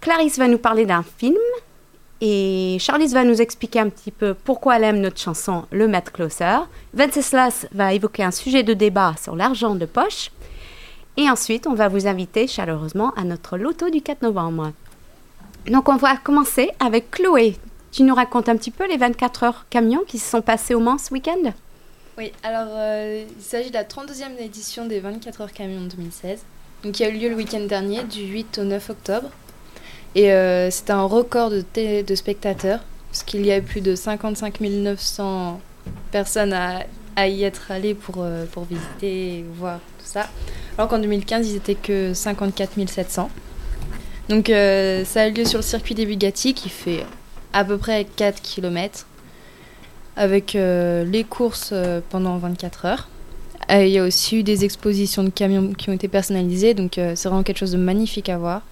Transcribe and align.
Clarisse 0.00 0.38
va 0.38 0.48
nous 0.48 0.58
parler 0.58 0.86
d'un 0.86 1.02
film 1.02 1.36
et 2.22 2.78
Charlize 2.80 3.12
va 3.12 3.24
nous 3.24 3.42
expliquer 3.42 3.80
un 3.80 3.90
petit 3.90 4.10
peu 4.10 4.32
pourquoi 4.32 4.76
elle 4.76 4.84
aime 4.84 5.00
notre 5.00 5.20
chanson 5.20 5.66
Le 5.70 5.88
Maître 5.88 6.10
Closer. 6.12 6.60
Venceslas 6.94 7.66
va 7.72 7.92
évoquer 7.92 8.24
un 8.24 8.30
sujet 8.30 8.62
de 8.62 8.72
débat 8.72 9.14
sur 9.22 9.36
l'argent 9.36 9.74
de 9.74 9.84
poche. 9.84 10.30
Et 11.18 11.28
ensuite, 11.28 11.66
on 11.66 11.74
va 11.74 11.88
vous 11.88 12.06
inviter 12.06 12.46
chaleureusement 12.46 13.12
à 13.14 13.24
notre 13.24 13.58
loto 13.58 13.90
du 13.90 14.00
4 14.00 14.22
novembre. 14.22 14.72
Donc, 15.66 15.88
on 15.90 15.96
va 15.96 16.16
commencer 16.16 16.70
avec 16.80 17.10
Chloé. 17.10 17.56
Tu 17.92 18.02
nous 18.02 18.14
racontes 18.14 18.48
un 18.48 18.56
petit 18.56 18.70
peu 18.70 18.88
les 18.88 18.96
24 18.96 19.42
heures 19.42 19.66
camions 19.68 20.04
qui 20.06 20.18
se 20.18 20.30
sont 20.30 20.40
passés 20.40 20.74
au 20.74 20.80
Mans 20.80 20.96
ce 20.96 21.12
week-end? 21.12 21.52
Oui, 22.16 22.32
alors 22.42 22.68
euh, 22.70 23.24
il 23.36 23.42
s'agit 23.42 23.68
de 23.68 23.74
la 23.74 23.84
32e 23.84 24.38
édition 24.38 24.86
des 24.86 25.00
24 25.00 25.42
heures 25.42 25.52
camions 25.52 25.82
2016, 25.82 26.42
donc, 26.84 26.92
qui 26.92 27.04
a 27.04 27.08
eu 27.10 27.18
lieu 27.18 27.28
le 27.28 27.34
week-end 27.34 27.60
dernier, 27.66 28.04
du 28.04 28.22
8 28.22 28.58
au 28.58 28.64
9 28.64 28.90
octobre. 28.90 29.30
Et 30.14 30.32
euh, 30.32 30.70
c'était 30.70 30.92
un 30.92 31.04
record 31.04 31.50
de, 31.50 32.02
de 32.02 32.14
spectateurs, 32.14 32.80
parce 33.10 33.22
qu'il 33.22 33.44
y 33.46 33.52
a 33.52 33.60
plus 33.60 33.80
de 33.80 33.94
55 33.94 34.60
900 34.60 35.60
personnes 36.10 36.52
à, 36.52 36.84
à 37.16 37.28
y 37.28 37.44
être 37.44 37.70
allées 37.70 37.94
pour, 37.94 38.16
euh, 38.18 38.46
pour 38.46 38.64
visiter 38.64 39.44
voir 39.56 39.78
tout 39.98 40.06
ça. 40.06 40.28
Alors 40.76 40.88
qu'en 40.88 40.98
2015, 40.98 41.48
ils 41.50 41.56
étaient 41.56 41.74
que 41.74 42.14
54 42.14 42.72
700. 42.88 43.30
Donc 44.28 44.48
euh, 44.48 45.04
ça 45.04 45.22
a 45.22 45.28
lieu 45.28 45.44
sur 45.44 45.58
le 45.58 45.64
circuit 45.64 45.94
des 45.94 46.06
Bugatti 46.06 46.54
qui 46.54 46.68
fait 46.68 47.04
à 47.52 47.64
peu 47.64 47.78
près 47.78 48.04
4 48.04 48.40
km 48.40 49.06
avec 50.16 50.54
euh, 50.54 51.04
les 51.04 51.24
courses 51.24 51.74
pendant 52.10 52.38
24 52.38 52.84
heures. 52.86 53.08
Il 53.70 53.88
y 53.88 53.98
a 53.98 54.04
aussi 54.04 54.38
eu 54.38 54.42
des 54.42 54.64
expositions 54.64 55.22
de 55.22 55.28
camions 55.28 55.72
qui 55.74 55.90
ont 55.90 55.92
été 55.92 56.08
personnalisées, 56.08 56.74
donc 56.74 56.94
c'est 56.96 57.28
vraiment 57.28 57.44
quelque 57.44 57.58
chose 57.58 57.70
de 57.70 57.78
magnifique 57.78 58.28
à 58.28 58.36
voir. 58.36 58.62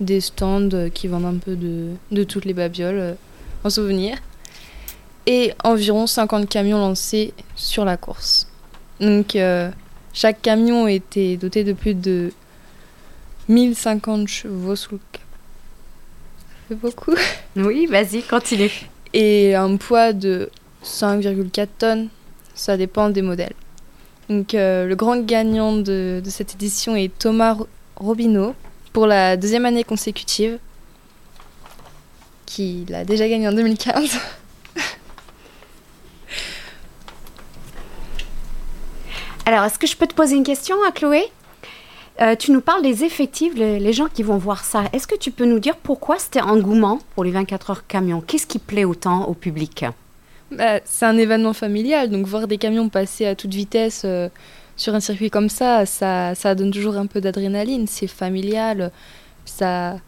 Des 0.00 0.20
stands 0.20 0.88
qui 0.92 1.08
vendent 1.08 1.26
un 1.26 1.38
peu 1.38 1.56
de, 1.56 1.90
de 2.10 2.24
toutes 2.24 2.44
les 2.46 2.54
babioles 2.54 3.16
en 3.64 3.70
souvenir. 3.70 4.18
Et 5.26 5.52
environ 5.62 6.06
50 6.06 6.48
camions 6.48 6.78
lancés 6.78 7.34
sur 7.54 7.84
la 7.84 7.96
course. 7.96 8.48
Donc 9.00 9.36
chaque 10.12 10.42
camion 10.42 10.88
était 10.88 11.36
doté 11.36 11.62
de 11.62 11.72
plus 11.72 11.94
de 11.94 12.32
1050 13.48 14.28
chevaux 14.28 14.76
sous 14.76 14.92
le 14.92 15.00
cap. 15.12 15.22
C'est 16.68 16.80
beaucoup. 16.80 17.14
Oui, 17.56 17.86
vas-y, 17.86 18.22
continue. 18.22 18.70
Et 19.12 19.54
un 19.56 19.76
poids 19.76 20.12
de 20.12 20.50
5,4 20.84 21.66
tonnes, 21.78 22.08
ça 22.54 22.76
dépend 22.76 23.10
des 23.10 23.22
modèles. 23.22 23.54
Donc 24.28 24.54
euh, 24.54 24.86
le 24.86 24.94
grand 24.94 25.18
gagnant 25.24 25.76
de, 25.76 26.22
de, 26.24 26.30
cette 26.30 26.54
édition 26.54 26.94
est 26.94 27.10
Thomas 27.18 27.56
Robineau 27.96 28.54
pour 28.92 29.06
la 29.06 29.36
deuxième 29.36 29.66
année 29.66 29.84
consécutive, 29.84 30.58
qui 32.46 32.84
l'a 32.88 33.04
déjà 33.04 33.28
gagné 33.28 33.46
en 33.48 33.52
2015. 33.52 34.18
Alors, 39.46 39.64
est-ce 39.64 39.78
que 39.78 39.86
je 39.86 39.96
peux 39.96 40.06
te 40.06 40.14
poser 40.14 40.36
une 40.36 40.44
question 40.44 40.76
à 40.86 40.92
Chloé? 40.92 41.24
Euh, 42.20 42.36
tu 42.36 42.52
nous 42.52 42.60
parles 42.60 42.82
des 42.82 43.04
effectifs, 43.04 43.54
les, 43.54 43.80
les, 43.80 43.92
gens 43.94 44.08
qui 44.08 44.22
vont 44.22 44.36
voir 44.36 44.62
ça. 44.64 44.84
Est-ce 44.92 45.06
que 45.06 45.16
tu 45.16 45.30
peux 45.30 45.46
nous 45.46 45.58
dire 45.58 45.76
pourquoi 45.76 46.18
c'était 46.18 46.42
engouement 46.42 46.98
pour 47.14 47.24
les 47.24 47.30
24 47.30 47.70
heures 47.70 47.86
camions? 47.86 48.20
Qu'est-ce 48.20 48.46
qui 48.46 48.58
plaît 48.58 48.84
autant 48.84 49.24
au 49.26 49.32
public? 49.32 49.86
Bah, 50.50 50.80
C'est 50.84 51.06
un 51.06 51.16
événement 51.16 51.54
familial, 51.54 52.10
donc 52.10 52.26
voir 52.26 52.46
des 52.46 52.58
camions 52.58 52.88
passer 52.88 53.24
à 53.26 53.34
toute 53.34 53.54
vitesse 53.54 54.02
euh, 54.04 54.28
sur 54.80 54.94
un 54.94 55.00
circuit 55.00 55.30
comme 55.30 55.50
ça, 55.50 55.84
ça, 55.84 56.34
ça 56.34 56.54
donne 56.54 56.70
toujours 56.70 56.96
un 56.96 57.06
peu 57.06 57.20
d'adrénaline. 57.20 57.86
C'est 57.86 58.06
familial, 58.06 58.90
ça, 59.44 59.98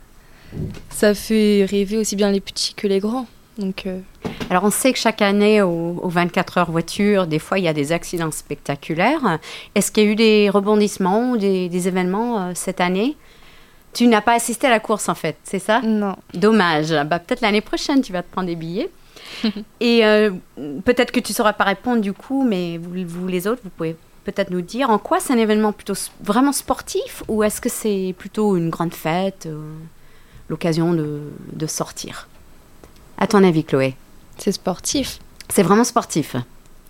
ça 0.89 1.15
fait 1.15 1.67
rêver 1.69 1.99
aussi 1.99 2.17
bien 2.17 2.31
les 2.31 2.41
petits 2.41 2.75
que 2.75 2.87
les 2.87 2.99
grands. 2.99 3.27
Donc, 3.59 3.87
euh... 3.87 4.01
Alors 4.49 4.65
on 4.65 4.71
sait 4.71 4.95
que 4.95 4.99
chaque 4.99 5.21
année 5.21 5.61
aux, 5.61 6.01
aux, 6.03 6.09
24 6.09 6.59
heures 6.59 6.71
voiture, 6.71 7.27
des 7.27 7.39
fois 7.39 7.59
il 7.59 7.65
y 7.67 7.69
a 7.69 7.75
des 7.75 7.93
accidents 7.93 8.31
spectaculaires. 8.31 9.39
Est-ce 9.75 9.93
qu'il 9.93 10.05
y 10.05 10.07
a 10.07 10.11
eu 10.11 10.17
des 10.17 10.49
rebondissements 10.49 11.33
ou 11.33 11.37
des, 11.37 11.69
des 11.69 11.89
événements 11.89 12.41
euh, 12.41 12.53
cette 12.55 12.81
année? 12.81 13.15
Tu 13.93 14.07
n'as 14.07 14.23
pas 14.23 14.33
assisté 14.33 14.69
à 14.69 14.71
la 14.71 14.81
course 14.81 15.11
en 15.11 15.15
fait, 15.15 15.37
c'est 15.45 15.59
ça? 15.59 15.83
Non. 15.83 16.17
Dommage. 16.33 16.95
Bah, 17.07 17.19
peut-être 17.19 17.43
l'année 17.43 17.61
prochaine 17.61 18.01
tu 18.01 18.11
vas 18.11 18.23
te 18.23 18.33
prendre 18.33 18.47
des 18.47 18.57
billets. 18.57 18.91
Et 19.81 20.07
euh, 20.07 20.31
peut-être 20.87 21.13
que 21.13 21.21
tu 21.21 21.33
ne 21.33 21.35
sauras 21.35 21.53
pas 21.53 21.65
répondre 21.65 22.01
du 22.01 22.15
coup, 22.15 22.43
mais 22.43 22.79
vous, 22.79 22.91
vous 23.07 23.29
les 23.29 23.47
autres, 23.47 23.61
vous 23.63 23.71
pouvez 23.71 23.97
peut-être 24.25 24.51
nous 24.51 24.61
dire 24.61 24.91
en 24.91 24.99
quoi 24.99 25.21
c'est 25.21 25.33
un 25.33 25.39
événement 25.39 25.73
plutôt 25.73 25.95
vraiment 26.23 26.53
sportif 26.53 27.23
ou 27.29 27.43
est-ce 27.43 27.61
que 27.61 27.69
c'est 27.69 28.15
plutôt 28.19 28.57
une 28.57 28.71
grande 28.71 28.95
fête, 28.95 29.47
euh, 29.47 29.73
l'occasion 30.49 30.93
de, 30.93 31.21
de 31.53 31.67
sortir? 31.67 32.29
À 33.19 33.27
ton 33.27 33.45
avis, 33.45 33.65
Chloé? 33.65 33.95
C'est 34.39 34.53
sportif. 34.53 35.19
C'est 35.49 35.63
vraiment 35.63 35.85
sportif. 35.85 36.37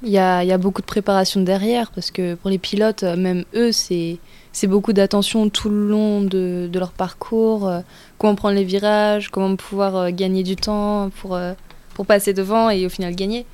Il 0.05 0.11
y 0.11 0.19
a, 0.19 0.43
y 0.43 0.51
a, 0.51 0.59
beaucoup 0.59 0.81
de 0.81 0.87
préparation 0.87 1.43
derrière 1.43 1.93
parce 1.93 2.11
que 2.11 2.35
pour 2.35 2.51
les 2.51 2.59
pilotes, 2.59 3.05
même 3.05 3.45
eux, 3.55 3.71
c'est 3.71 4.19
beaucoup 4.65 4.93
d'attention 4.93 5.49
tout 5.49 5.69
le 5.69 5.89
long 5.89 6.23
de, 6.23 6.69
de, 6.71 6.79
leur 6.79 6.91
parcours. 6.91 7.69
Euh, 7.69 7.81
comment 8.19 8.35
prendre 8.35 8.57
les 8.57 8.65
virages, 8.65 9.31
comment 9.31 9.55
pouvoir 9.55 9.97
euh, 9.97 10.11
gagner 10.11 10.43
du 10.43 10.57
temps 10.57 11.11
pour, 11.21 11.37
euh, 11.37 11.53
pour 11.95 12.05
passer 12.05 12.33
devant 12.33 12.69
et 12.69 12.85
au 12.85 12.89
final 12.89 13.15
gagner. 13.15 13.47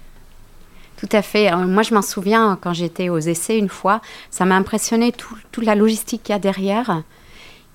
Tout 0.99 1.09
à 1.13 1.23
fait. 1.23 1.47
Alors, 1.47 1.61
moi, 1.61 1.83
je 1.83 1.95
m'en 1.95 2.03
souviens 2.03 2.59
quand 2.61 2.73
j'étais 2.73 3.09
aux 3.09 3.19
essais 3.19 3.57
une 3.57 3.69
fois, 3.69 4.01
ça 4.31 4.45
m'a 4.45 4.57
impressionné 4.57 5.13
tout, 5.13 5.37
toute 5.53 5.65
la 5.65 5.75
logistique 5.75 6.25
qu'il 6.25 6.33
y 6.33 6.37
a 6.37 6.41
derrière. 6.41 7.03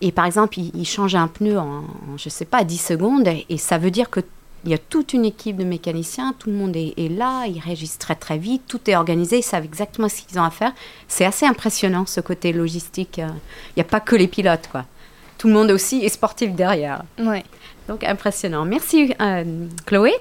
Et 0.01 0.11
par 0.11 0.25
exemple, 0.25 0.59
il, 0.59 0.71
il 0.75 0.85
change 0.85 1.15
un 1.15 1.27
pneu 1.27 1.57
en, 1.57 1.83
en, 1.83 2.17
je 2.17 2.27
sais 2.27 2.45
pas, 2.45 2.63
10 2.63 2.77
secondes 2.77 3.27
et 3.27 3.57
ça 3.57 3.77
veut 3.77 3.91
dire 3.91 4.09
que 4.09 4.19
il 4.65 4.71
y 4.71 4.73
a 4.73 4.77
toute 4.77 5.13
une 5.13 5.25
équipe 5.25 5.57
de 5.57 5.63
mécaniciens, 5.63 6.33
tout 6.39 6.49
le 6.49 6.55
monde 6.55 6.75
est, 6.75 6.93
est, 6.97 7.09
là, 7.09 7.45
ils 7.47 7.59
réagissent 7.59 7.97
très 7.97 8.15
très 8.15 8.37
vite, 8.37 8.63
tout 8.67 8.79
est 8.89 8.95
organisé, 8.95 9.39
ils 9.39 9.43
savent 9.43 9.65
exactement 9.65 10.07
ce 10.07 10.21
qu'ils 10.21 10.39
ont 10.39 10.43
à 10.43 10.51
faire. 10.51 10.71
C'est 11.07 11.25
assez 11.25 11.45
impressionnant 11.45 12.05
ce 12.05 12.21
côté 12.21 12.53
logistique. 12.53 13.17
Il 13.17 13.75
n'y 13.75 13.81
a 13.81 13.85
pas 13.85 13.99
que 13.99 14.15
les 14.15 14.27
pilotes, 14.27 14.69
quoi. 14.71 14.85
Tout 15.37 15.47
le 15.47 15.53
monde 15.53 15.71
aussi 15.71 15.97
est 15.97 16.09
sportif 16.09 16.53
derrière. 16.53 17.03
Ouais. 17.19 17.43
Donc 17.89 18.03
impressionnant. 18.05 18.63
Merci 18.63 19.13
euh, 19.19 19.67
Chloé. 19.85 20.13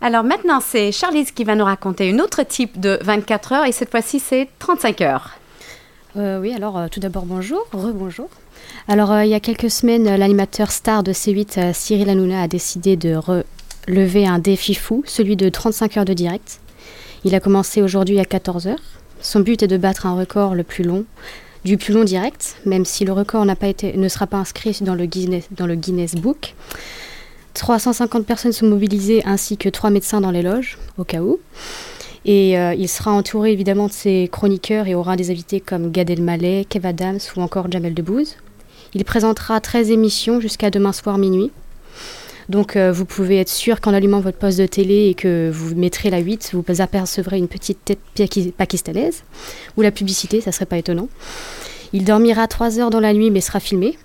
Alors 0.00 0.24
maintenant, 0.24 0.60
c'est 0.60 0.92
Charlize 0.92 1.30
qui 1.30 1.44
va 1.44 1.54
nous 1.54 1.64
raconter 1.64 2.12
un 2.12 2.18
autre 2.18 2.42
type 2.42 2.78
de 2.78 2.98
24 3.02 3.52
heures 3.52 3.64
et 3.64 3.72
cette 3.72 3.90
fois-ci, 3.90 4.20
c'est 4.20 4.48
35 4.58 5.00
heures. 5.00 5.30
Euh, 6.16 6.40
oui, 6.40 6.52
alors 6.54 6.78
euh, 6.78 6.88
tout 6.88 7.00
d'abord, 7.00 7.24
bonjour, 7.24 7.66
rebonjour. 7.72 8.28
Alors, 8.88 9.12
euh, 9.12 9.24
il 9.24 9.30
y 9.30 9.34
a 9.34 9.40
quelques 9.40 9.70
semaines, 9.70 10.04
l'animateur 10.16 10.70
star 10.70 11.02
de 11.02 11.12
C8, 11.12 11.72
Cyril 11.72 12.08
Hanouna, 12.08 12.42
a 12.42 12.48
décidé 12.48 12.96
de 12.96 13.16
relever 13.16 14.26
un 14.26 14.38
défi 14.38 14.74
fou, 14.74 15.02
celui 15.06 15.36
de 15.36 15.48
35 15.48 15.96
heures 15.96 16.04
de 16.04 16.14
direct. 16.14 16.60
Il 17.24 17.34
a 17.34 17.40
commencé 17.40 17.82
aujourd'hui 17.82 18.20
à 18.20 18.24
14 18.24 18.66
heures. 18.66 18.82
Son 19.20 19.40
but 19.40 19.62
est 19.62 19.68
de 19.68 19.76
battre 19.76 20.06
un 20.06 20.14
record 20.14 20.54
le 20.54 20.62
plus 20.62 20.84
long, 20.84 21.04
du 21.64 21.76
plus 21.78 21.92
long 21.92 22.04
direct, 22.04 22.56
même 22.64 22.84
si 22.84 23.04
le 23.04 23.12
record 23.12 23.46
pas 23.56 23.66
été, 23.66 23.96
ne 23.96 24.08
sera 24.08 24.26
pas 24.26 24.36
inscrit 24.36 24.78
dans 24.82 24.94
le 24.94 25.06
Guinness, 25.06 25.48
dans 25.50 25.66
le 25.66 25.74
Guinness 25.74 26.14
Book. 26.14 26.54
350 27.56 28.26
personnes 28.26 28.52
sont 28.52 28.66
mobilisées 28.66 29.22
ainsi 29.24 29.56
que 29.56 29.68
3 29.68 29.90
médecins 29.90 30.20
dans 30.20 30.30
les 30.30 30.42
loges, 30.42 30.78
au 30.98 31.04
cas 31.04 31.20
où. 31.20 31.40
Et 32.24 32.58
euh, 32.58 32.74
il 32.74 32.88
sera 32.88 33.12
entouré 33.12 33.52
évidemment 33.52 33.86
de 33.86 33.92
ses 33.92 34.28
chroniqueurs 34.30 34.88
et 34.88 34.94
aura 34.94 35.16
des 35.16 35.30
invités 35.30 35.60
comme 35.60 35.90
Gad 35.90 36.10
Elmaleh, 36.10 36.66
Kev 36.68 36.86
Adams 36.86 37.20
ou 37.36 37.40
encore 37.40 37.70
Jamel 37.70 37.94
Debbouze. 37.94 38.36
Il 38.94 39.04
présentera 39.04 39.60
13 39.60 39.90
émissions 39.90 40.40
jusqu'à 40.40 40.70
demain 40.70 40.92
soir 40.92 41.18
minuit. 41.18 41.50
Donc 42.48 42.76
euh, 42.76 42.92
vous 42.92 43.04
pouvez 43.04 43.40
être 43.40 43.48
sûr 43.48 43.80
qu'en 43.80 43.92
allumant 43.92 44.20
votre 44.20 44.38
poste 44.38 44.58
de 44.58 44.66
télé 44.66 45.08
et 45.08 45.14
que 45.14 45.50
vous 45.52 45.74
mettrez 45.74 46.10
la 46.10 46.18
8, 46.18 46.52
vous 46.52 46.80
apercevrez 46.80 47.38
une 47.38 47.48
petite 47.48 47.78
tête 47.84 48.52
pakistanaise 48.56 49.22
ou 49.76 49.82
la 49.82 49.90
publicité, 49.90 50.40
ça 50.40 50.52
serait 50.52 50.66
pas 50.66 50.78
étonnant. 50.78 51.08
Il 51.92 52.04
dormira 52.04 52.46
3 52.46 52.78
heures 52.80 52.90
dans 52.90 53.00
la 53.00 53.12
nuit 53.12 53.30
mais 53.30 53.40
sera 53.40 53.60
filmé. 53.60 53.96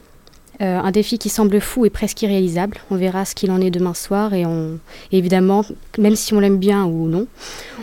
Euh, 0.60 0.80
un 0.80 0.92
défi 0.92 1.18
qui 1.18 1.30
semble 1.30 1.60
fou 1.60 1.86
et 1.86 1.90
presque 1.90 2.22
irréalisable. 2.22 2.78
On 2.92 2.96
verra 2.96 3.26
ce 3.26 3.34
qu'il 3.34 3.52
en 3.52 3.62
est 3.62 3.72
demain 3.72 3.94
soir 3.94 4.34
et, 4.34 4.46
on, 4.46 4.80
et 5.12 5.18
évidemment, 5.18 5.66
même 5.98 6.16
si 6.16 6.34
on 6.34 6.40
l'aime 6.40 6.58
bien 6.58 6.86
ou 6.86 7.08
non, 7.08 7.26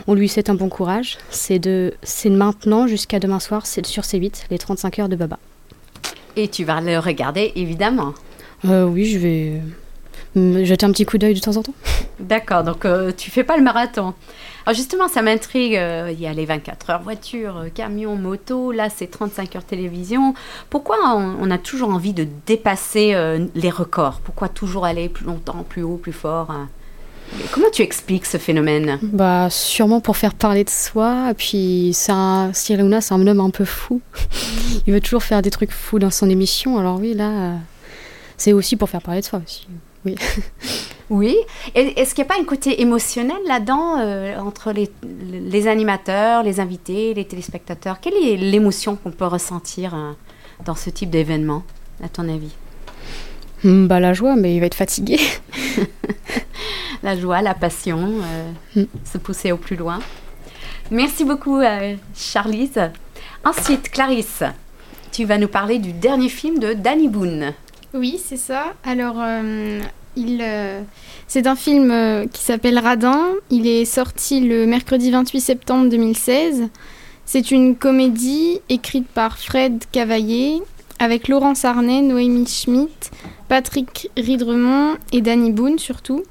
on 0.07 0.13
lui 0.13 0.29
souhaite 0.29 0.49
un 0.49 0.55
bon 0.55 0.69
courage. 0.69 1.17
C'est 1.29 1.59
de, 1.59 1.93
c'est 2.03 2.29
maintenant 2.29 2.87
jusqu'à 2.87 3.19
demain 3.19 3.39
soir, 3.39 3.65
c'est 3.65 3.85
sur 3.85 4.03
C8, 4.03 4.45
les 4.49 4.57
35 4.57 4.99
heures 4.99 5.09
de 5.09 5.15
Baba. 5.15 5.39
Et 6.35 6.47
tu 6.47 6.63
vas 6.63 6.79
le 6.79 6.99
regarder 6.99 7.51
évidemment. 7.55 8.13
Euh, 8.65 8.85
oui, 8.85 9.05
je 9.05 9.17
vais 9.17 9.61
jeter 10.35 10.85
un 10.85 10.91
petit 10.91 11.05
coup 11.05 11.17
d'œil 11.17 11.33
de 11.33 11.39
temps 11.39 11.57
en 11.57 11.63
temps. 11.63 11.73
D'accord, 12.19 12.63
donc 12.63 12.85
euh, 12.85 13.11
tu 13.15 13.31
fais 13.31 13.43
pas 13.43 13.57
le 13.57 13.63
marathon. 13.63 14.13
Alors 14.69 14.75
justement, 14.75 15.07
ça 15.07 15.23
m'intrigue. 15.23 15.75
Euh, 15.75 16.11
il 16.13 16.19
y 16.21 16.27
a 16.27 16.33
les 16.33 16.45
24 16.45 16.89
heures 16.91 17.01
voiture, 17.01 17.57
euh, 17.57 17.69
camion, 17.73 18.15
moto. 18.15 18.71
Là, 18.71 18.89
c'est 18.89 19.07
35 19.07 19.55
heures 19.55 19.63
télévision. 19.63 20.35
Pourquoi 20.69 20.97
on, 21.15 21.37
on 21.41 21.49
a 21.49 21.57
toujours 21.57 21.89
envie 21.89 22.13
de 22.13 22.27
dépasser 22.45 23.15
euh, 23.15 23.47
les 23.55 23.71
records? 23.71 24.21
Pourquoi 24.23 24.47
toujours 24.47 24.85
aller 24.85 25.09
plus 25.09 25.25
longtemps, 25.25 25.65
plus 25.67 25.81
haut, 25.81 25.97
plus 25.97 26.13
fort 26.13 26.51
hein? 26.51 26.69
Comment 27.51 27.71
tu 27.71 27.81
expliques 27.81 28.27
ce 28.27 28.37
phénomène? 28.37 28.99
Bah, 29.01 29.49
sûrement 29.49 30.01
pour 30.01 30.17
faire 30.17 30.35
parler 30.35 30.63
de 30.63 30.69
soi. 30.69 31.29
Et 31.31 31.33
puis, 31.33 31.97
un, 32.09 32.51
Cyril 32.53 32.81
Hanouna, 32.81 33.01
c'est 33.01 33.15
un 33.15 33.25
homme 33.25 33.39
un 33.39 33.49
peu 33.49 33.65
fou. 33.65 34.01
Il 34.87 34.93
veut 34.93 35.01
toujours 35.01 35.23
faire 35.23 35.41
des 35.41 35.49
trucs 35.49 35.71
fous 35.71 35.97
dans 35.97 36.11
son 36.11 36.29
émission. 36.29 36.77
Alors 36.77 36.99
oui, 36.99 37.15
là, 37.15 37.55
c'est 38.37 38.53
aussi 38.53 38.75
pour 38.75 38.89
faire 38.89 39.01
parler 39.01 39.21
de 39.21 39.25
soi 39.25 39.41
aussi. 39.43 39.67
Oui. 40.05 40.15
Oui. 41.09 41.35
Est-ce 41.73 42.13
qu'il 42.13 42.23
n'y 42.23 42.29
a 42.29 42.33
pas 42.35 42.39
un 42.39 42.45
côté 42.45 42.81
émotionnel 42.81 43.39
là-dedans 43.47 43.97
euh, 43.99 44.37
entre 44.37 44.71
les, 44.71 44.91
les, 45.03 45.67
animateurs, 45.67 46.43
les 46.43 46.59
invités, 46.59 47.15
les 47.15 47.25
téléspectateurs? 47.25 47.99
Quelle 47.99 48.13
est 48.13 48.37
l'émotion 48.37 48.95
qu'on 48.95 49.09
peut 49.09 49.25
ressentir 49.25 49.95
euh, 49.95 50.11
dans 50.65 50.75
ce 50.75 50.91
type 50.91 51.09
d'événement, 51.09 51.63
à 52.03 52.09
ton 52.09 52.29
avis? 52.29 52.51
Hmm, 53.63 53.87
bah, 53.87 53.99
La 53.99 54.13
joie, 54.13 54.35
mais 54.35 54.53
il 54.53 54.59
va 54.59 54.67
être 54.67 54.75
fatigué. 54.75 55.19
la 57.03 57.19
joie, 57.19 57.41
la 57.41 57.55
passion, 57.55 58.21
euh, 58.21 58.81
hmm. 58.81 58.85
se 59.03 59.17
pousser 59.17 59.51
au 59.51 59.57
plus 59.57 59.77
loin. 59.77 59.99
Merci 60.91 61.25
beaucoup, 61.25 61.61
Charlize. 62.15 62.81
Ensuite, 63.43 63.89
Clarisse, 63.89 64.43
tu 65.11 65.25
vas 65.25 65.39
nous 65.39 65.47
parler 65.47 65.79
du 65.79 65.91
dernier 65.91 66.29
film 66.29 66.59
de 66.59 66.73
Danny 66.73 67.07
Boone. 67.07 67.53
Oui, 67.93 68.19
c'est 68.23 68.37
ça. 68.37 68.73
Alors, 68.83 69.15
euh, 69.19 69.81
c'est 71.27 71.47
un 71.47 71.55
film 71.55 71.91
euh, 71.91 72.25
qui 72.31 72.43
s'appelle 72.43 72.77
Radin. 72.77 73.29
Il 73.49 73.67
est 73.67 73.85
sorti 73.85 74.41
le 74.41 74.65
mercredi 74.65 75.11
28 75.11 75.39
septembre 75.39 75.89
2016. 75.89 76.69
C'est 77.25 77.51
une 77.51 77.75
comédie 77.75 78.59
écrite 78.69 79.07
par 79.07 79.37
Fred 79.37 79.83
Cavaillé 79.91 80.61
avec 80.99 81.27
Laurence 81.27 81.63
Arnay, 81.63 82.01
Noémie 82.01 82.47
Schmidt, 82.47 83.11
Patrick 83.47 84.09
Ridremont 84.17 84.97
et 85.13 85.21
Danny 85.21 85.51
Boone 85.51 85.79
surtout. 85.79 86.23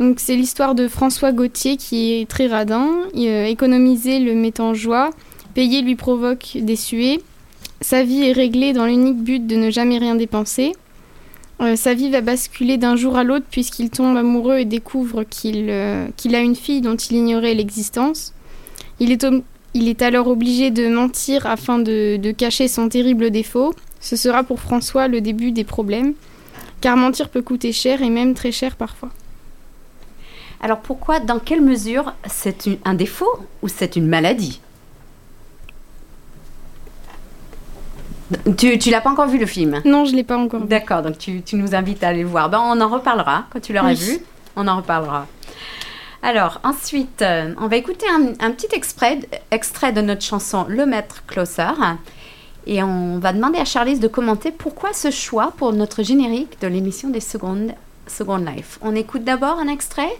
Donc 0.00 0.18
c'est 0.18 0.34
l'histoire 0.34 0.74
de 0.74 0.88
François 0.88 1.32
Gauthier 1.32 1.76
qui 1.76 2.14
est 2.14 2.28
très 2.28 2.48
radin. 2.48 2.88
Euh, 3.16 3.44
économiser 3.44 4.18
le 4.18 4.34
met 4.34 4.60
en 4.60 4.74
joie, 4.74 5.10
payer 5.54 5.82
lui 5.82 5.94
provoque 5.94 6.56
des 6.56 6.76
suées. 6.76 7.22
Sa 7.80 8.02
vie 8.02 8.24
est 8.24 8.32
réglée 8.32 8.72
dans 8.72 8.86
l'unique 8.86 9.22
but 9.22 9.46
de 9.46 9.56
ne 9.56 9.70
jamais 9.70 9.98
rien 9.98 10.14
dépenser. 10.14 10.72
Euh, 11.62 11.76
sa 11.76 11.94
vie 11.94 12.10
va 12.10 12.20
basculer 12.20 12.76
d'un 12.76 12.96
jour 12.96 13.16
à 13.16 13.22
l'autre 13.22 13.46
puisqu'il 13.48 13.90
tombe 13.90 14.16
amoureux 14.16 14.58
et 14.58 14.64
découvre 14.64 15.22
qu'il 15.22 15.70
euh, 15.70 16.08
a 16.32 16.38
une 16.38 16.56
fille 16.56 16.80
dont 16.80 16.96
il 16.96 17.16
ignorait 17.16 17.54
l'existence. 17.54 18.34
Il 18.98 19.12
est, 19.12 20.02
alors 20.02 20.26
obligé 20.26 20.70
de 20.70 20.88
mentir 20.88 21.46
afin 21.46 21.78
de, 21.78 22.32
cacher 22.32 22.66
son 22.66 22.88
terrible 22.88 23.30
défaut. 23.30 23.74
Ce 24.00 24.16
sera 24.16 24.42
pour 24.42 24.60
François 24.60 25.06
le 25.06 25.20
début 25.20 25.52
des 25.52 25.64
problèmes, 25.64 26.14
car 26.80 26.96
mentir 26.96 27.28
peut 27.28 27.42
coûter 27.42 27.72
cher 27.72 28.02
et 28.02 28.10
même 28.10 28.34
très 28.34 28.52
cher 28.52 28.74
parfois. 28.74 29.10
Alors 30.60 30.80
pourquoi, 30.80 31.20
dans 31.20 31.38
quelle 31.38 31.62
mesure 31.62 32.12
c'est 32.26 32.68
un 32.84 32.94
défaut 32.94 33.32
ou 33.62 33.68
c'est 33.68 33.96
une 33.96 34.06
maladie? 34.06 34.60
Tu, 38.56 38.78
tu 38.78 38.90
l'as 38.90 39.00
pas 39.00 39.10
encore 39.10 39.28
vu 39.28 39.38
le 39.38 39.46
film? 39.46 39.80
Non, 39.84 40.04
je 40.04 40.14
l'ai 40.14 40.24
pas 40.24 40.36
encore 40.36 40.60
vu. 40.60 40.66
D'accord, 40.66 41.02
donc 41.02 41.18
tu, 41.18 41.42
tu, 41.42 41.56
nous 41.56 41.74
invites 41.74 42.02
à 42.02 42.08
aller 42.08 42.22
le 42.22 42.28
voir. 42.28 42.50
Ben, 42.50 42.60
on 42.64 42.80
en 42.80 42.88
reparlera 42.88 43.44
quand 43.50 43.60
tu 43.60 43.72
l'auras 43.72 43.94
vu. 43.94 44.18
On 44.56 44.66
en 44.68 44.76
reparlera. 44.76 45.26
Alors, 46.22 46.60
ensuite, 46.62 47.22
euh, 47.22 47.52
on 47.58 47.66
va 47.66 47.76
écouter 47.76 48.06
un, 48.08 48.32
un, 48.44 48.52
petit 48.52 48.68
extrait, 48.72 49.20
extrait 49.50 49.92
de 49.92 50.00
notre 50.00 50.22
chanson 50.22 50.66
Le 50.68 50.86
Maître 50.86 51.24
Closer. 51.26 51.72
Et 52.66 52.82
on 52.82 53.18
va 53.18 53.32
demander 53.32 53.58
à 53.58 53.64
Charlize 53.64 53.98
de 53.98 54.08
commenter 54.08 54.52
pourquoi 54.52 54.92
ce 54.92 55.10
choix 55.10 55.52
pour 55.56 55.72
notre 55.72 56.02
générique 56.02 56.60
de 56.60 56.68
l'émission 56.68 57.08
des 57.08 57.20
Secondes 57.20 57.72
Second 58.06 58.36
Life. 58.36 58.78
On 58.82 58.94
écoute 58.94 59.24
d'abord 59.24 59.58
un 59.58 59.68
extrait? 59.68 60.16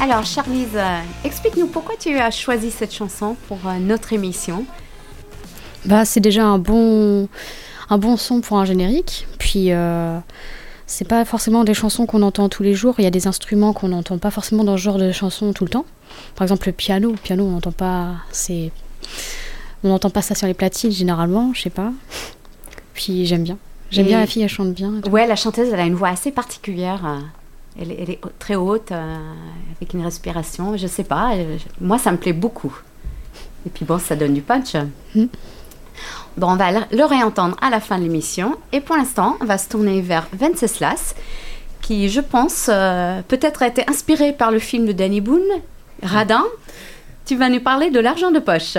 Alors, 0.00 0.24
Charlize, 0.24 0.68
euh, 0.74 1.00
explique-nous 1.24 1.68
pourquoi 1.68 1.94
tu 1.96 2.18
as 2.18 2.32
choisi 2.32 2.72
cette 2.72 2.92
chanson 2.92 3.36
pour 3.46 3.58
euh, 3.64 3.78
notre 3.78 4.12
émission. 4.12 4.64
Bah, 5.84 6.04
c'est 6.04 6.18
déjà 6.18 6.44
un 6.44 6.58
bon, 6.58 7.28
un 7.90 7.98
bon 7.98 8.16
son 8.16 8.40
pour 8.40 8.58
un 8.58 8.64
générique. 8.64 9.26
Puis, 9.38 9.72
euh, 9.72 10.18
c'est 10.86 11.06
pas 11.06 11.24
forcément 11.24 11.64
des 11.64 11.74
chansons 11.74 12.06
qu'on 12.06 12.22
entend 12.22 12.48
tous 12.48 12.62
les 12.62 12.74
jours. 12.74 12.94
Il 12.98 13.04
y 13.04 13.06
a 13.06 13.10
des 13.10 13.26
instruments 13.26 13.72
qu'on 13.72 13.88
n'entend 13.88 14.18
pas 14.18 14.30
forcément 14.30 14.64
dans 14.64 14.76
ce 14.76 14.82
genre 14.82 14.98
de 14.98 15.12
chansons 15.12 15.52
tout 15.52 15.64
le 15.64 15.70
temps. 15.70 15.84
Par 16.36 16.44
exemple, 16.44 16.68
le 16.68 16.72
piano. 16.72 17.10
Le 17.10 17.16
piano, 17.16 17.44
on 17.44 17.50
n'entend 17.50 17.72
pas. 17.72 18.14
C'est, 18.30 18.70
on 19.84 19.88
n'entend 19.88 20.10
pas 20.10 20.22
ça 20.22 20.34
sur 20.34 20.46
les 20.46 20.54
platines 20.54 20.92
généralement. 20.92 21.52
Je 21.52 21.62
sais 21.62 21.70
pas. 21.70 21.92
Puis 22.94 23.26
j'aime 23.26 23.42
bien. 23.42 23.58
J'aime 23.90 24.06
bien 24.06 24.20
la 24.20 24.26
fille, 24.26 24.42
elle 24.42 24.48
chante 24.48 24.72
bien. 24.72 25.00
Ouais, 25.10 25.26
la 25.26 25.34
chanteuse, 25.34 25.72
elle 25.72 25.80
a 25.80 25.84
une 25.84 25.96
voix 25.96 26.10
assez 26.10 26.30
particulière. 26.30 27.20
Elle, 27.80 27.90
est 27.90 28.20
très 28.38 28.54
haute, 28.54 28.92
euh, 28.92 29.16
avec 29.76 29.94
une 29.94 30.04
respiration. 30.04 30.76
Je 30.76 30.86
sais 30.86 31.02
pas. 31.02 31.32
moi, 31.80 31.98
ça 31.98 32.12
me 32.12 32.16
plaît 32.16 32.32
beaucoup. 32.32 32.72
Et 33.66 33.70
puis 33.70 33.84
bon, 33.84 33.98
ça 33.98 34.14
donne 34.14 34.34
du 34.34 34.42
punch. 34.42 34.74
Hmm. 35.14 35.26
Bon, 36.36 36.52
on 36.52 36.56
va 36.56 36.70
le 36.70 37.04
réentendre 37.04 37.56
à 37.60 37.70
la 37.70 37.80
fin 37.80 37.98
de 37.98 38.04
l'émission. 38.04 38.56
Et 38.72 38.80
pour 38.80 38.96
l'instant, 38.96 39.36
on 39.40 39.44
va 39.44 39.58
se 39.58 39.68
tourner 39.68 40.00
vers 40.00 40.28
Venceslas, 40.32 41.14
qui, 41.82 42.08
je 42.08 42.20
pense, 42.20 42.66
euh, 42.68 43.20
peut-être 43.26 43.62
a 43.62 43.68
été 43.68 43.84
inspiré 43.88 44.32
par 44.32 44.50
le 44.50 44.58
film 44.58 44.86
de 44.86 44.92
Danny 44.92 45.20
Boone, 45.20 45.40
Radin. 46.02 46.44
Tu 47.26 47.36
vas 47.36 47.48
nous 47.48 47.60
parler 47.60 47.90
de 47.90 48.00
l'argent 48.00 48.30
de 48.30 48.38
poche. 48.38 48.76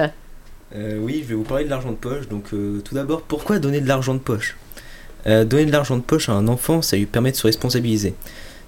Euh, 0.75 0.99
oui, 1.01 1.21
je 1.23 1.29
vais 1.29 1.35
vous 1.35 1.43
parler 1.43 1.65
de 1.65 1.69
l'argent 1.69 1.91
de 1.91 1.95
poche. 1.95 2.27
Donc, 2.27 2.49
tout 2.49 2.95
d'abord, 2.95 3.21
pourquoi 3.21 3.59
donner 3.59 3.81
de 3.81 3.87
l'argent 3.87 4.13
de 4.13 4.19
poche? 4.19 4.57
Donner 5.25 5.65
de 5.65 5.71
l'argent 5.71 5.97
de 5.97 6.01
poche 6.01 6.29
à 6.29 6.33
un 6.33 6.47
enfant, 6.47 6.81
ça 6.81 6.97
lui 6.97 7.05
permet 7.05 7.31
de 7.31 7.35
se 7.35 7.45
responsabiliser. 7.45 8.15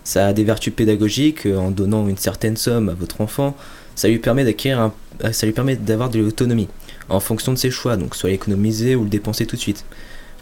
Ça 0.04 0.28
a 0.28 0.34
des 0.34 0.44
vertus 0.44 0.74
pédagogiques 0.74 1.46
euh, 1.46 1.57
en 1.57 1.72
donnant 1.72 2.07
une 2.07 2.18
certaine 2.18 2.57
somme 2.57 2.89
à 2.89 2.94
votre 2.94 3.22
enfant. 3.22 3.56
Ça 3.96 4.07
lui 4.07 4.19
permet 4.19 4.44
d'acquérir 4.44 4.92
euh, 5.24 5.31
ça 5.31 5.46
lui 5.46 5.54
permet 5.54 5.75
d'avoir 5.75 6.10
de 6.10 6.19
l'autonomie 6.19 6.68
en 7.13 7.19
fonction 7.19 7.54
de 7.54 7.57
ses 7.57 7.71
choix, 7.71 7.98
donc 7.98 8.15
soit 8.15 8.30
l'économiser 8.30 8.95
ou 8.95 9.04
le 9.04 9.10
dépenser 9.10 9.45
tout 9.45 9.56
de 9.56 9.62
suite. 9.62 9.86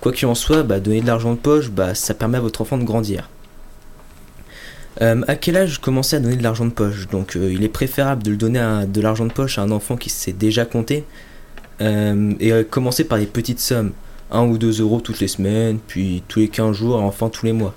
Quoi 0.02 0.12
qu'il 0.12 0.28
en 0.28 0.36
soit, 0.36 0.64
bah, 0.64 0.80
donner 0.80 1.02
de 1.02 1.08
l'argent 1.08 1.34
de 1.34 1.38
poche, 1.38 1.70
bah, 1.70 1.94
ça 1.94 2.14
permet 2.14 2.38
à 2.38 2.42
votre 2.42 2.62
enfant 2.62 2.78
de 2.78 2.84
grandir. 2.84 3.30
Euh, 5.02 5.22
à 5.28 5.36
quel 5.36 5.56
âge 5.56 5.80
commencer 5.80 6.16
à 6.18 6.20
donner 6.20 6.36
de 6.36 6.44
l'argent 6.44 6.66
de 6.66 6.72
poche? 6.72 7.08
Donc 7.08 7.36
il 7.36 7.64
est 7.64 7.70
préférable 7.70 8.24
de 8.24 8.32
le 8.32 8.38
donner 8.38 8.60
à, 8.60 8.86
de 8.86 9.02
l'argent 9.02 9.26
de 9.26 9.32
poche 9.32 9.58
à 9.58 9.62
un 9.62 9.72
enfant 9.72 9.96
qui 9.96 10.10
sait 10.10 10.34
déjà 10.34 10.66
compter 10.66 11.06
et 11.80 12.52
commencer 12.70 13.06
par 13.06 13.18
des 13.18 13.26
petites 13.26 13.60
sommes, 13.60 13.94
1 14.30 14.44
ou 14.44 14.60
2 14.60 14.82
euros 14.82 15.02
toutes 15.02 15.20
les 15.20 15.28
semaines, 15.28 15.80
puis 15.88 16.22
tous 16.28 16.40
les 16.40 16.48
15 16.48 16.76
jours, 16.76 17.02
enfin 17.02 17.30
tous 17.30 17.48
les 17.48 17.54
mois. 17.54 17.74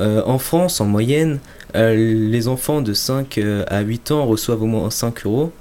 Euh, 0.00 0.22
en 0.26 0.38
France, 0.38 0.80
en 0.80 0.86
moyenne, 0.86 1.38
euh, 1.76 1.94
les 1.94 2.48
enfants 2.48 2.80
de 2.80 2.92
5 2.92 3.38
euh, 3.38 3.64
à 3.68 3.80
8 3.80 4.10
ans 4.10 4.26
reçoivent 4.26 4.62
au 4.62 4.66
moins 4.66 4.90
5 4.90 5.26
euros. 5.26 5.52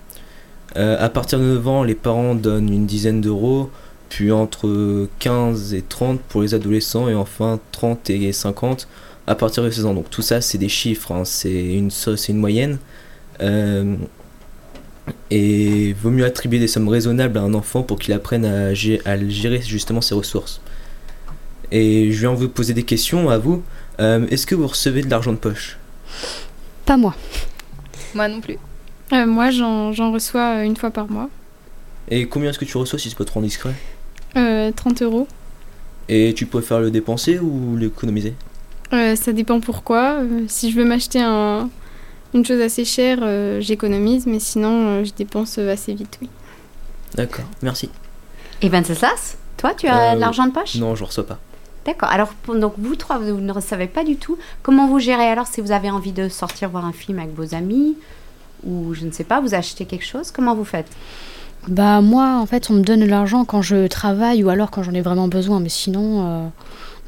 À 0.75 1.09
partir 1.09 1.39
de 1.39 1.43
9 1.43 1.67
ans, 1.67 1.83
les 1.83 1.95
parents 1.95 2.35
donnent 2.35 2.71
une 2.71 2.85
dizaine 2.85 3.21
d'euros, 3.21 3.69
puis 4.09 4.31
entre 4.31 5.07
15 5.19 5.73
et 5.73 5.81
30 5.81 6.19
pour 6.21 6.41
les 6.41 6.53
adolescents, 6.53 7.09
et 7.09 7.15
enfin 7.15 7.59
30 7.71 8.09
et 8.09 8.31
50 8.31 8.87
à 9.27 9.35
partir 9.35 9.63
de 9.63 9.69
16 9.69 9.85
ans. 9.85 9.93
Donc 9.93 10.09
tout 10.09 10.21
ça, 10.21 10.41
c'est 10.41 10.57
des 10.57 10.69
chiffres, 10.69 11.11
hein. 11.11 11.25
c'est 11.25 11.75
une, 11.75 11.91
une 12.29 12.37
moyenne. 12.37 12.77
et 15.31 15.93
vaut 16.01 16.09
mieux 16.09 16.25
attribuer 16.25 16.59
des 16.59 16.67
sommes 16.67 16.89
raisonnables 16.89 17.37
à 17.37 17.41
un 17.41 17.53
enfant 17.53 17.83
pour 17.83 17.99
qu'il 17.99 18.13
apprenne 18.13 18.45
à, 18.45 18.73
gérer 18.73 19.61
justement 19.61 20.01
ses 20.01 20.15
ressources. 20.15 20.61
Et 21.71 22.11
je 22.11 22.19
viens 22.19 22.33
vous 22.33 22.49
poser 22.49 22.73
des 22.73 22.83
questions 22.83 23.29
à 23.29 23.37
vous. 23.37 23.63
Euh, 23.99 24.27
est-ce 24.29 24.45
que 24.45 24.55
vous 24.55 24.67
recevez 24.67 25.01
de 25.01 25.09
l'argent 25.09 25.31
de 25.31 25.37
poche? 25.37 25.77
Pas 26.85 26.97
moi. 26.97 27.15
Moi 28.13 28.27
non 28.27 28.41
plus. 28.41 28.57
Euh, 29.13 29.25
moi, 29.25 29.51
j'en 29.51 30.11
reçois 30.11 30.57
euh, 30.57 30.63
une 30.63 30.75
fois 30.75 30.91
par 30.91 31.09
mois. 31.09 31.29
Et 32.09 32.27
combien 32.27 32.49
est-ce 32.49 32.59
que 32.59 32.65
tu 32.65 32.77
reçois 32.77 32.99
si 32.99 33.09
c'est 33.09 33.17
pas 33.17 33.25
trop 33.25 33.39
indiscret 33.39 33.73
30 34.35 35.03
euros. 35.03 35.27
Et 36.09 36.33
tu 36.33 36.47
préfères 36.47 36.79
le 36.79 36.89
dépenser 36.89 37.37
ou 37.39 37.77
l'économiser? 37.77 38.33
Ça 38.91 39.31
dépend 39.31 39.59
pourquoi. 39.59 40.17
si 40.47 40.71
je 40.71 40.77
veux 40.77 40.85
m'acheter 40.85 41.21
un, 41.21 41.69
une 42.33 42.45
chose 42.45 42.59
assez 42.61 42.83
chère, 42.83 43.19
j'économise, 43.61 44.25
mais 44.25 44.39
sinon, 44.39 45.03
je 45.03 45.11
dépense 45.13 45.59
assez 45.59 45.93
vite, 45.93 46.17
oui. 46.21 46.29
D'accord, 47.13 47.45
merci. 47.61 47.89
Et 48.61 48.69
Venceslas, 48.69 49.37
toi, 49.57 49.73
tu 49.75 49.87
as 49.87 50.15
de 50.15 50.19
l'argent 50.19 50.47
de 50.47 50.51
poche? 50.51 50.75
Non, 50.75 50.95
je 50.95 51.03
reçois 51.03 51.27
pas. 51.27 51.39
D'accord. 51.85 52.09
Alors, 52.09 52.33
donc 52.47 52.73
vous 52.77 52.95
trois, 52.95 53.19
vous 53.19 53.39
ne 53.39 53.61
savez 53.61 53.87
pas 53.87 54.03
du 54.03 54.15
tout 54.15 54.37
comment 54.61 54.87
vous 54.87 54.99
gérez 54.99 55.27
alors 55.27 55.47
si 55.47 55.61
vous 55.61 55.71
avez 55.71 55.89
envie 55.91 56.11
de 56.13 56.29
sortir 56.29 56.69
voir 56.69 56.85
un 56.85 56.93
film 56.93 57.19
avec 57.19 57.35
vos 57.35 57.53
amis? 57.55 57.95
Ou 58.65 58.93
je 58.93 59.05
ne 59.05 59.11
sais 59.11 59.23
pas, 59.23 59.39
vous 59.41 59.53
achetez 59.53 59.85
quelque 59.85 60.05
chose, 60.05 60.31
comment 60.31 60.55
vous 60.55 60.63
faites? 60.65 60.87
Bah 61.67 62.01
moi, 62.01 62.37
en 62.41 62.45
fait, 62.45 62.69
on 62.69 62.73
me 62.73 62.81
donne 62.81 62.99
de 63.01 63.05
l'argent 63.05 63.45
quand 63.45 63.61
je 63.61 63.87
travaille 63.87 64.43
ou 64.43 64.49
alors 64.49 64.69
quand 64.69 64.83
j'en 64.83 64.93
ai 64.93 65.01
vraiment 65.01 65.27
besoin, 65.29 65.59
mais 65.61 65.69
sinon, 65.69 66.25
euh, 66.27 66.47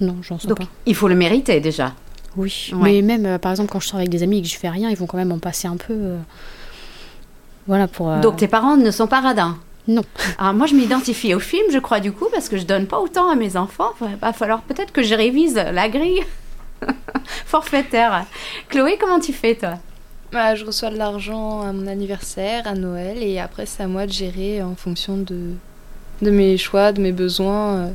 non, 0.02 0.16
j'en 0.22 0.38
Donc, 0.48 0.60
pas. 0.60 0.66
il 0.86 0.96
faut 0.96 1.08
le 1.10 1.16
mériter 1.16 1.60
déjà. 1.60 1.94
Oui, 2.38 2.72
Ouais. 2.74 2.94
mais 2.94 3.02
même, 3.02 3.26
euh, 3.26 3.38
par 3.38 3.52
exemple, 3.52 3.70
quand 3.72 3.80
je 3.80 3.88
sors 3.88 3.98
avec 3.98 4.10
des 4.10 4.24
amis 4.24 4.40
et 4.40 4.42
que 4.42 4.48
je 4.48 4.58
fais 4.58 4.70
rien, 4.70 4.90
ils 4.90 4.98
vont 4.98 5.06
quand 5.08 5.18
même 5.18 5.32
en 5.32 5.40
passer 5.40 5.68
un 5.68 5.78
peu. 5.78 5.94
euh, 5.94 6.18
Voilà, 7.68 7.88
pour... 7.88 8.14
Donc, 8.18 8.38
tes 8.38 8.48
parents 8.48 8.78
ne 8.78 8.92
sont 8.92 9.08
pas 9.08 9.22
radins? 9.22 9.58
Non. 9.88 10.04
Alors, 10.40 10.54
moi, 10.54 10.68
je 10.68 10.74
m'identifie 10.76 11.34
au 11.36 11.40
film, 11.40 11.66
je 11.72 11.80
crois, 11.80 12.00
du 12.00 12.12
coup, 12.12 12.26
parce 12.32 12.48
que 12.50 12.58
je 12.58 12.64
donne 12.66 12.88
pas 12.88 13.00
autant 13.00 13.30
à 13.30 13.36
mes 13.36 13.56
enfants. 13.58 13.92
Il 14.02 14.16
va 14.22 14.34
falloir 14.34 14.62
peut-être 14.62 14.92
que 14.92 15.04
je 15.04 15.14
révise 15.16 15.56
la 15.56 15.90
grille 15.90 16.22
forfaitaire. 17.46 18.26
Chloé, 18.70 18.98
comment 19.00 19.20
tu 19.20 19.34
fais, 19.34 19.56
toi? 19.56 19.76
Bah, 20.36 20.54
je 20.54 20.66
reçois 20.66 20.90
de 20.90 20.98
l'argent 20.98 21.62
à 21.62 21.72
mon 21.72 21.88
anniversaire, 21.88 22.68
à 22.68 22.74
Noël, 22.74 23.24
et 23.24 23.40
après 23.40 23.66
c'est 23.66 23.84
à 23.84 23.88
moi 23.88 24.06
de 24.06 24.12
gérer 24.12 24.62
en 24.62 24.76
fonction 24.76 25.16
de, 25.16 25.52
de 26.22 26.30
mes 26.30 26.58
choix, 26.58 26.92
de 26.92 27.00
mes 27.02 27.14
besoins. 27.14 27.76
euh. 27.76 27.90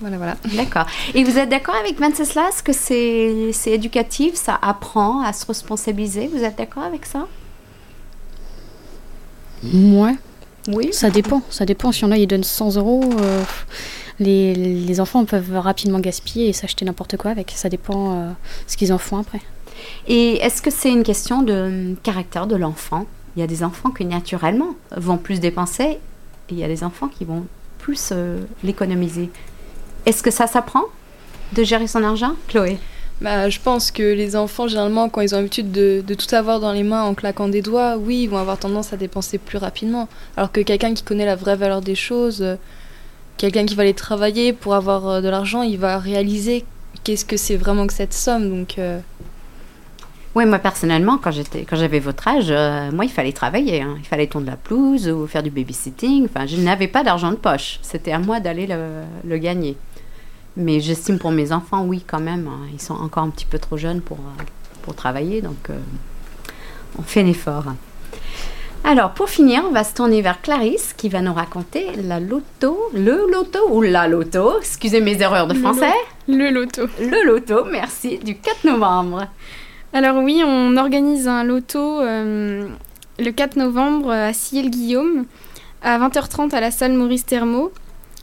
Voilà, 0.00 0.16
voilà. 0.16 0.36
D'accord. 0.56 0.86
Et 1.14 1.22
vous 1.22 1.38
êtes 1.38 1.48
d'accord 1.48 1.76
avec 1.76 2.00
Venceslas 2.00 2.62
que 2.64 2.72
c'est 2.72 3.50
c'est 3.52 3.70
éducatif, 3.70 4.34
ça 4.34 4.58
apprend 4.60 5.22
à 5.22 5.32
se 5.32 5.46
responsabiliser? 5.46 6.26
Vous 6.26 6.42
êtes 6.42 6.58
d'accord 6.58 6.82
avec 6.82 7.06
ça? 7.06 7.28
Ouais, 9.72 10.16
Oui. 10.66 10.88
ça 10.92 11.10
dépend. 11.10 11.42
Ça 11.48 11.64
dépend. 11.64 11.92
Si 11.92 12.04
on 12.04 12.10
a, 12.10 12.18
ils 12.18 12.26
donnent 12.26 12.42
100 12.42 12.74
euros, 12.76 13.04
euh, 13.20 13.42
les, 14.18 14.52
les 14.54 15.00
enfants 15.00 15.24
peuvent 15.24 15.56
rapidement 15.58 16.00
gaspiller 16.00 16.48
et 16.48 16.52
s'acheter 16.52 16.84
n'importe 16.84 17.16
quoi 17.16 17.30
avec. 17.30 17.52
Ça 17.54 17.68
dépend 17.68 18.14
euh, 18.18 18.30
ce 18.66 18.76
qu'ils 18.76 18.92
en 18.92 18.98
font 18.98 19.18
après. 19.18 19.40
Et 20.08 20.36
est-ce 20.36 20.62
que 20.62 20.70
c'est 20.70 20.90
une 20.90 21.02
question 21.02 21.42
de 21.42 21.94
caractère 22.02 22.46
de 22.46 22.56
l'enfant? 22.56 23.06
Il 23.36 23.40
y 23.40 23.42
a 23.42 23.46
des 23.46 23.64
enfants 23.64 23.90
qui 23.90 24.04
naturellement 24.04 24.76
vont 24.96 25.16
plus 25.16 25.40
dépenser 25.40 25.84
et 25.84 25.98
il 26.50 26.58
y 26.58 26.64
a 26.64 26.68
des 26.68 26.84
enfants 26.84 27.08
qui 27.08 27.24
vont 27.24 27.46
plus 27.78 28.10
euh, 28.12 28.38
l'économiser. 28.62 29.30
Est-ce 30.06 30.22
que 30.22 30.30
ça 30.30 30.46
s'apprend 30.46 30.84
de 31.52 31.64
gérer 31.64 31.86
son 31.86 32.02
argent, 32.02 32.34
Chloé? 32.48 32.78
Bah, 33.20 33.48
je 33.48 33.60
pense 33.60 33.90
que 33.90 34.02
les 34.02 34.36
enfants, 34.36 34.66
généralement, 34.68 35.08
quand 35.08 35.20
ils 35.20 35.34
ont 35.34 35.38
l'habitude 35.38 35.70
de, 35.70 36.02
tout 36.14 36.34
avoir 36.34 36.60
dans 36.60 36.72
les 36.72 36.82
mains 36.82 37.04
en 37.04 37.14
claquant 37.14 37.48
des 37.48 37.62
doigts, 37.62 37.96
oui, 37.96 38.24
ils 38.24 38.26
vont 38.26 38.38
avoir 38.38 38.58
tendance 38.58 38.92
à 38.92 38.96
dépenser 38.96 39.38
plus 39.38 39.58
rapidement. 39.58 40.08
Alors 40.36 40.50
que 40.50 40.60
quelqu'un 40.60 40.94
qui 40.94 41.02
connaît 41.02 41.26
la 41.26 41.36
vraie 41.36 41.56
valeur 41.56 41.80
des 41.80 41.94
choses, 41.94 42.42
euh, 42.42 42.56
quelqu'un 43.36 43.66
qui 43.66 43.74
va 43.74 43.82
aller 43.82 43.94
travailler 43.94 44.52
pour 44.52 44.74
avoir 44.74 45.08
euh, 45.08 45.20
de 45.20 45.28
l'argent, 45.28 45.62
il 45.62 45.78
va 45.78 45.98
réaliser 45.98 46.64
qu'est-ce 47.04 47.24
que 47.24 47.36
c'est 47.36 47.56
vraiment 47.56 47.86
que 47.86 47.92
cette 47.92 48.14
somme. 48.14 48.50
Donc, 48.50 48.78
Oui, 50.34 50.46
moi 50.46 50.58
personnellement, 50.58 51.16
quand 51.18 51.30
j'étais, 51.30 51.62
quand 51.64 51.76
j'avais 51.76 52.00
votre 52.00 52.26
âge, 52.26 52.46
euh, 52.50 52.90
moi 52.90 53.04
il 53.04 53.10
fallait 53.10 53.32
travailler. 53.32 53.82
hein. 53.82 53.94
Il 54.00 54.04
fallait 54.04 54.26
tondre 54.26 54.46
la 54.46 54.56
pelouse 54.56 55.08
ou 55.08 55.26
faire 55.28 55.42
du 55.44 55.50
babysitting. 55.50 56.24
Enfin, 56.24 56.46
je 56.46 56.56
n'avais 56.56 56.88
pas 56.88 57.04
d'argent 57.04 57.30
de 57.30 57.36
poche. 57.36 57.78
C'était 57.82 58.10
à 58.12 58.18
moi 58.18 58.40
d'aller 58.40 58.66
le, 58.66 59.02
le 59.24 59.38
gagner. 59.38 59.76
Mais 60.56 60.80
j'estime 60.80 61.18
pour 61.18 61.30
mes 61.30 61.52
enfants, 61.52 61.84
oui, 61.84 62.02
quand 62.06 62.20
même. 62.20 62.48
hein. 62.48 62.66
Ils 62.72 62.80
sont 62.80 62.94
encore 62.94 63.22
un 63.24 63.30
petit 63.30 63.46
peu 63.46 63.58
trop 63.58 63.76
jeunes 63.76 64.00
pour, 64.00 64.18
euh, 64.18 64.42
pour 64.82 64.94
travailler, 64.94 65.40
donc 65.40 65.70
euh, 65.70 65.78
on 66.98 67.02
fait 67.02 67.22
un 67.22 67.26
effort. 67.26 67.64
Alors, 68.86 69.12
pour 69.12 69.28
finir, 69.30 69.62
on 69.66 69.72
va 69.72 69.82
se 69.82 69.94
tourner 69.94 70.20
vers 70.20 70.42
Clarisse 70.42 70.92
qui 70.96 71.08
va 71.08 71.22
nous 71.22 71.32
raconter 71.32 71.86
la 72.02 72.20
loto, 72.20 72.78
le 72.92 73.26
loto 73.32 73.58
ou 73.70 73.80
la 73.82 74.06
loto, 74.08 74.58
excusez 74.58 75.00
mes 75.00 75.20
erreurs 75.22 75.46
de 75.46 75.54
Le 75.54 75.60
français, 75.60 75.92
Le 76.28 76.50
loto. 76.50 76.82
le 77.00 77.24
loto, 77.26 77.64
merci, 77.70 78.18
du 78.18 78.36
4 78.36 78.64
novembre. 78.64 79.26
Alors 79.96 80.16
oui, 80.16 80.42
on 80.44 80.76
organise 80.76 81.28
un 81.28 81.44
loto 81.44 82.00
euh, 82.00 82.66
le 83.20 83.30
4 83.30 83.54
novembre 83.54 84.10
à 84.10 84.32
Ciel-Guillaume 84.32 85.24
à 85.82 86.00
20h30 86.00 86.52
à 86.52 86.60
la 86.60 86.72
salle 86.72 86.94
Maurice 86.94 87.24
Thermo. 87.24 87.70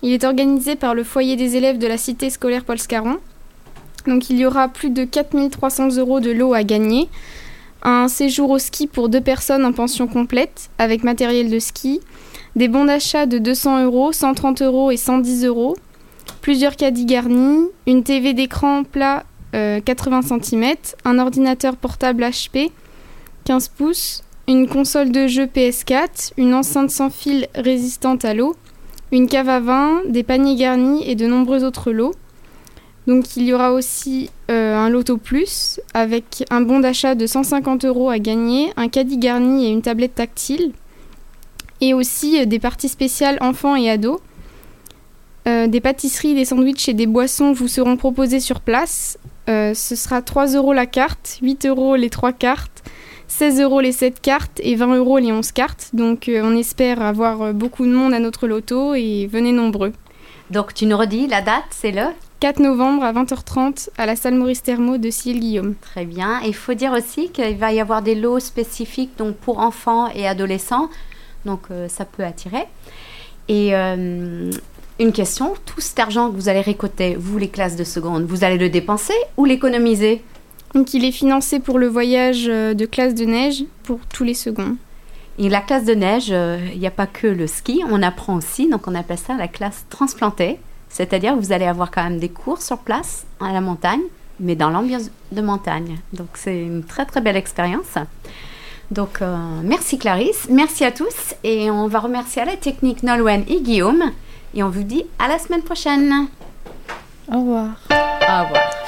Il 0.01 0.11
est 0.11 0.25
organisé 0.25 0.75
par 0.75 0.93
le 0.93 1.05
foyer 1.05 1.37
des 1.37 1.55
élèves 1.55 1.77
de 1.77 1.87
la 1.87 1.97
cité 1.97 2.29
scolaire 2.29 2.65
Paul 2.65 2.77
Scarron. 2.77 3.19
Donc 4.05 4.29
il 4.29 4.37
y 4.37 4.45
aura 4.45 4.67
plus 4.67 4.89
de 4.89 5.05
4300 5.05 5.95
euros 5.95 6.19
de 6.19 6.31
lot 6.31 6.53
à 6.53 6.65
gagner. 6.65 7.07
Un 7.83 8.09
séjour 8.09 8.49
au 8.49 8.59
ski 8.59 8.85
pour 8.85 9.07
deux 9.07 9.21
personnes 9.21 9.63
en 9.63 9.71
pension 9.71 10.07
complète 10.07 10.71
avec 10.77 11.05
matériel 11.05 11.49
de 11.49 11.59
ski. 11.59 12.01
Des 12.57 12.67
bons 12.67 12.83
d'achat 12.83 13.25
de 13.27 13.37
200 13.37 13.85
euros, 13.85 14.11
130 14.11 14.61
euros 14.61 14.91
et 14.91 14.97
110 14.97 15.45
euros. 15.45 15.77
Plusieurs 16.41 16.75
caddies 16.75 17.05
garnis. 17.05 17.69
Une 17.87 18.03
TV 18.03 18.33
d'écran 18.33 18.83
plat 18.83 19.19
euh, 19.19 19.30
80 19.53 20.21
cm, 20.21 20.75
un 21.05 21.19
ordinateur 21.19 21.75
portable 21.75 22.23
HP 22.23 22.71
15 23.45 23.69
pouces, 23.69 24.23
une 24.47 24.67
console 24.67 25.11
de 25.11 25.27
jeu 25.27 25.45
PS4, 25.45 26.33
une 26.37 26.53
enceinte 26.53 26.91
sans 26.91 27.09
fil 27.09 27.47
résistante 27.55 28.25
à 28.25 28.33
l'eau, 28.33 28.55
une 29.11 29.27
cave 29.27 29.49
à 29.49 29.59
vin, 29.59 30.01
des 30.07 30.23
paniers 30.23 30.55
garnis 30.55 31.03
et 31.09 31.15
de 31.15 31.27
nombreux 31.27 31.63
autres 31.63 31.91
lots. 31.91 32.13
Donc 33.07 33.35
il 33.35 33.43
y 33.43 33.53
aura 33.53 33.73
aussi 33.73 34.29
euh, 34.51 34.75
un 34.75 34.89
loto 34.89 35.17
plus 35.17 35.79
avec 35.93 36.45
un 36.51 36.61
bon 36.61 36.79
d'achat 36.79 37.15
de 37.15 37.25
150 37.25 37.85
euros 37.85 38.09
à 38.09 38.19
gagner, 38.19 38.71
un 38.77 38.89
caddie 38.89 39.17
garni 39.17 39.65
et 39.65 39.69
une 39.69 39.81
tablette 39.81 40.15
tactile, 40.15 40.71
et 41.81 41.93
aussi 41.93 42.39
euh, 42.39 42.45
des 42.45 42.59
parties 42.59 42.89
spéciales 42.89 43.37
enfants 43.41 43.75
et 43.75 43.89
ados. 43.89 44.19
Euh, 45.47 45.65
des 45.65 45.81
pâtisseries, 45.81 46.35
des 46.35 46.45
sandwichs 46.45 46.87
et 46.87 46.93
des 46.93 47.07
boissons 47.07 47.51
vous 47.51 47.67
seront 47.67 47.97
proposés 47.97 48.39
sur 48.39 48.59
place. 48.59 49.17
Euh, 49.49 49.73
ce 49.73 49.95
sera 49.95 50.21
3 50.21 50.55
euros 50.55 50.73
la 50.73 50.85
carte, 50.85 51.39
8 51.41 51.65
euros 51.65 51.95
les 51.95 52.09
3 52.09 52.31
cartes, 52.33 52.83
16 53.27 53.61
euros 53.61 53.81
les 53.81 53.91
7 53.91 54.21
cartes 54.21 54.59
et 54.63 54.75
20 54.75 54.95
euros 54.95 55.17
les 55.17 55.31
11 55.31 55.51
cartes. 55.51 55.89
Donc 55.93 56.29
euh, 56.29 56.41
on 56.43 56.55
espère 56.55 57.01
avoir 57.01 57.41
euh, 57.41 57.53
beaucoup 57.53 57.85
de 57.85 57.91
monde 57.91 58.13
à 58.13 58.19
notre 58.19 58.47
loto 58.47 58.93
et 58.93 59.27
venez 59.27 59.51
nombreux. 59.51 59.93
Donc 60.49 60.73
tu 60.73 60.85
nous 60.85 60.97
redis 60.97 61.27
la 61.27 61.41
date, 61.41 61.63
c'est 61.71 61.91
le 61.91 62.03
4 62.41 62.59
novembre 62.59 63.03
à 63.03 63.13
20h30 63.13 63.89
à 63.99 64.07
la 64.07 64.15
salle 64.15 64.33
Maurice 64.33 64.63
Thermo 64.63 64.97
de 64.97 65.11
Ciel-Guillaume. 65.11 65.75
Très 65.79 66.05
bien. 66.05 66.41
Il 66.43 66.55
faut 66.55 66.73
dire 66.73 66.91
aussi 66.91 67.29
qu'il 67.29 67.55
va 67.55 67.71
y 67.71 67.79
avoir 67.79 68.01
des 68.01 68.15
lots 68.15 68.39
spécifiques 68.39 69.11
donc 69.17 69.35
pour 69.35 69.59
enfants 69.59 70.09
et 70.15 70.27
adolescents. 70.27 70.89
Donc 71.45 71.61
euh, 71.69 71.87
ça 71.87 72.03
peut 72.03 72.23
attirer. 72.23 72.65
Et 73.47 73.75
euh, 73.75 74.49
une 75.01 75.11
question, 75.13 75.55
tout 75.65 75.81
cet 75.81 75.97
argent 75.99 76.29
que 76.29 76.35
vous 76.35 76.47
allez 76.47 76.61
récolter, 76.61 77.15
vous 77.15 77.37
les 77.37 77.49
classes 77.49 77.75
de 77.75 77.83
seconde, 77.83 78.25
vous 78.25 78.43
allez 78.43 78.57
le 78.57 78.69
dépenser 78.69 79.15
ou 79.35 79.45
l'économiser? 79.45 80.23
Donc 80.75 80.93
il 80.93 81.03
est 81.03 81.11
financé 81.11 81.59
pour 81.59 81.79
le 81.79 81.87
voyage 81.87 82.45
euh, 82.47 82.73
de 82.73 82.85
classe 82.85 83.15
de 83.15 83.25
neige 83.25 83.63
pour 83.83 83.99
tous 84.13 84.23
les 84.23 84.35
seconds. 84.35 84.77
Et 85.39 85.49
la 85.49 85.61
classe 85.61 85.85
de 85.85 85.95
neige, 85.95 86.29
euh, 86.29 86.59
il 86.71 86.79
n'y 86.79 86.87
a 86.87 86.91
pas 86.91 87.07
que 87.07 87.25
le 87.25 87.47
ski, 87.47 87.81
on 87.89 88.03
apprend 88.03 88.35
aussi, 88.35 88.69
donc 88.69 88.87
on 88.87 88.93
appelle 88.93 89.17
ça 89.17 89.35
la 89.35 89.47
classe 89.47 89.85
transplantée. 89.89 90.59
C'est-à-dire 90.87 91.33
que 91.33 91.39
vous 91.39 91.51
allez 91.51 91.65
avoir 91.65 91.89
quand 91.89 92.03
même 92.03 92.19
des 92.19 92.29
cours 92.29 92.61
sur 92.61 92.77
place 92.77 93.25
à 93.39 93.51
la 93.51 93.61
montagne, 93.61 94.01
mais 94.39 94.55
dans 94.55 94.69
l'ambiance 94.69 95.09
de 95.31 95.41
montagne. 95.41 95.97
Donc 96.13 96.27
c'est 96.35 96.61
une 96.61 96.83
très 96.83 97.05
très 97.05 97.21
belle 97.21 97.37
expérience. 97.37 97.97
Donc 98.91 99.21
euh, 99.21 99.35
merci 99.63 99.97
Clarisse, 99.97 100.47
merci 100.49 100.85
à 100.85 100.91
tous 100.91 101.33
et 101.43 101.71
on 101.71 101.87
va 101.87 101.99
remercier 101.99 102.43
à 102.43 102.45
la 102.45 102.57
technique 102.57 103.03
Nolwenn 103.03 103.45
et 103.47 103.61
Guillaume 103.61 104.11
et 104.53 104.63
on 104.63 104.69
vous 104.69 104.83
dit 104.83 105.05
à 105.19 105.27
la 105.27 105.39
semaine 105.39 105.63
prochaine. 105.63 106.27
Au 107.31 107.39
revoir. 107.39 107.69
Au 107.89 108.43
revoir. 108.43 108.80